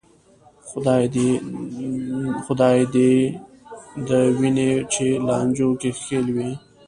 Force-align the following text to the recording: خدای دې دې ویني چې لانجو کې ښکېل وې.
خدای 2.45 2.83
دې 2.93 3.13
دې 4.07 4.21
ویني 4.39 4.71
چې 4.93 5.05
لانجو 5.27 5.69
کې 5.79 5.89
ښکېل 5.97 6.27
وې. 6.35 6.49